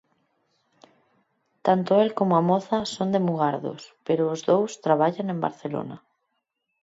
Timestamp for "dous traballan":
4.49-5.27